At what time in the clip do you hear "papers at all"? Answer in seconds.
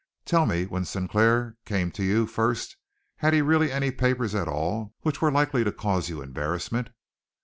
3.91-4.95